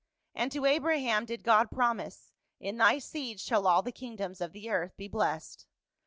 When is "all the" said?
3.67-3.91